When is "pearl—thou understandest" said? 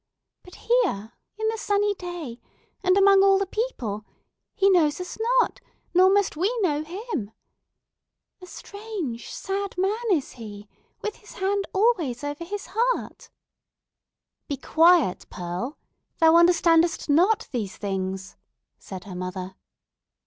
15.29-17.07